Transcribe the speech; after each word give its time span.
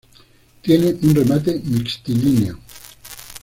Tiene 0.63 0.97
un 1.03 1.13
remate 1.13 1.61
mixtilíneo. 1.63 2.57